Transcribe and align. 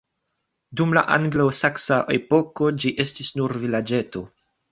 Dum 0.79 0.95
la 0.97 1.03
anglosaksa 1.17 1.99
epoko 2.17 2.71
ĝi 2.85 2.95
estis 3.05 3.31
nur 3.41 3.57
vilaĝeto. 3.67 4.27